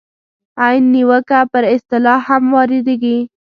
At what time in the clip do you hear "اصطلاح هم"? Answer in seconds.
1.75-2.43